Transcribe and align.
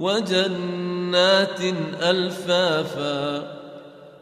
وجنات 0.00 1.60
ألفافا 2.02 3.36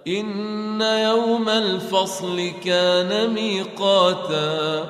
إن 0.07 0.81
يوم 0.83 1.49
الفصل 1.49 2.51
كان 2.65 3.31
ميقاتا 3.35 4.89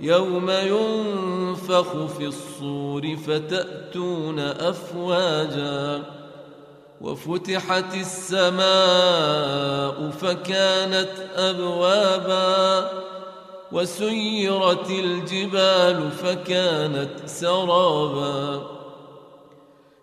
يوم 0.00 0.50
ينفخ 0.50 2.06
في 2.18 2.26
الصور 2.26 3.16
فتأتون 3.26 4.38
أفواجا 4.38 6.02
وفتحت 7.00 7.94
السماء 7.94 8.64
فكانت 10.10 11.10
أبوابا 11.36 12.90
وسيرت 13.72 14.90
الجبال 14.90 16.10
فكانت 16.10 17.10
سرابا 17.26 18.62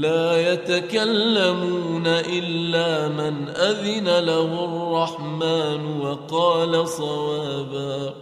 لا 0.00 0.52
يتكلمون 0.52 2.06
إلا 2.06 3.08
من 3.08 3.48
أذن 3.48 4.18
له 4.18 4.64
الرحمن 4.64 6.00
وقال 6.00 6.88
صوابا. 6.88 8.14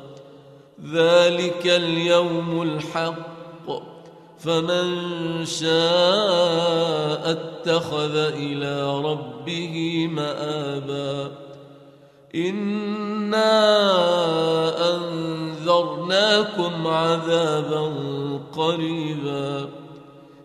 ذلك 0.93 1.67
اليوم 1.67 2.63
الحق. 2.63 3.27
فمن 4.39 4.87
شاء 5.45 7.31
اتخذ 7.31 8.17
إلى 8.17 9.01
ربه 9.01 10.07
مآبا. 10.13 11.31
إنا 12.35 13.55
أنذرناكم 14.95 16.87
عذابا 16.87 17.93
قريبا. 18.57 19.86